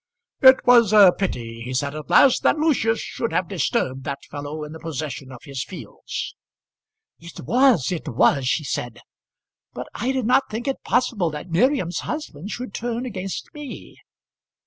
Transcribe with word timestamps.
"It 0.41 0.65
was 0.65 0.93
a 0.93 1.11
pity," 1.15 1.61
he 1.61 1.75
said, 1.75 1.93
at 1.93 2.09
last, 2.09 2.41
"that 2.41 2.57
Lucius 2.57 2.99
should 2.99 3.31
have 3.31 3.47
disturbed 3.47 4.03
that 4.05 4.23
fellow 4.31 4.63
in 4.63 4.71
the 4.71 4.79
possession 4.79 5.31
of 5.31 5.43
his 5.43 5.63
fields." 5.63 6.35
"It 7.19 7.41
was; 7.41 7.91
it 7.91 8.07
was!" 8.09 8.47
she 8.47 8.63
said. 8.63 9.01
"But 9.73 9.85
I 9.93 10.11
did 10.11 10.25
not 10.25 10.49
think 10.49 10.67
it 10.67 10.81
possible 10.83 11.29
that 11.29 11.51
Miriam's 11.51 11.99
husband 11.99 12.49
should 12.49 12.73
turn 12.73 13.05
against 13.05 13.53
me. 13.53 13.95